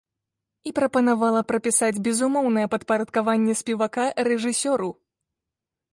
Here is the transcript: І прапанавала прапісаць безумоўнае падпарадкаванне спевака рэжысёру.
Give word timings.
І 0.69 0.71
прапанавала 0.79 1.41
прапісаць 1.51 1.99
безумоўнае 2.09 2.65
падпарадкаванне 2.73 3.53
спевака 3.63 4.05
рэжысёру. 4.29 4.89